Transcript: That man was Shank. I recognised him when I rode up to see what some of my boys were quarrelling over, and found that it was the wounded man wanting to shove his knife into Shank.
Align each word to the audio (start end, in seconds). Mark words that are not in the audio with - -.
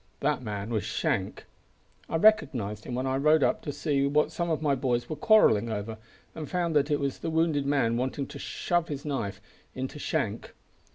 That 0.21 0.41
man 0.41 0.71
was 0.71 0.83
Shank. 0.83 1.45
I 2.09 2.15
recognised 2.15 2.85
him 2.85 2.95
when 2.95 3.05
I 3.05 3.17
rode 3.17 3.43
up 3.43 3.61
to 3.61 3.71
see 3.71 4.07
what 4.07 4.31
some 4.31 4.49
of 4.49 4.59
my 4.59 4.73
boys 4.73 5.07
were 5.07 5.15
quarrelling 5.15 5.69
over, 5.69 5.99
and 6.33 6.49
found 6.49 6.75
that 6.75 6.89
it 6.89 6.99
was 6.99 7.19
the 7.19 7.29
wounded 7.29 7.67
man 7.67 7.97
wanting 7.97 8.25
to 8.25 8.39
shove 8.39 8.87
his 8.87 9.05
knife 9.05 9.39
into 9.75 9.99
Shank. 9.99 10.55